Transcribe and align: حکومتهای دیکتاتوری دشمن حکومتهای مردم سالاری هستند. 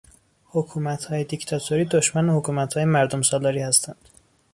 حکومتهای 0.45 1.23
دیکتاتوری 1.23 1.85
دشمن 1.85 2.29
حکومتهای 2.29 2.85
مردم 2.85 3.21
سالاری 3.21 3.59
هستند. 3.61 4.09